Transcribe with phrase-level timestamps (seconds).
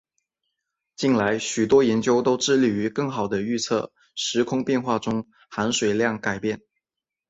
[0.95, 6.59] 近来许多研究都致力于更好地预测时空变化中的含水量改变。